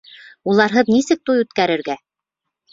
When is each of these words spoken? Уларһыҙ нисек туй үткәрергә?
Уларһыҙ 0.53 0.89
нисек 0.95 1.23
туй 1.29 1.45
үткәрергә? 1.45 2.01